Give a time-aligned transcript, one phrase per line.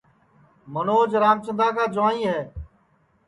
[0.73, 2.39] منوج رامچندا کا جُوائیں ہے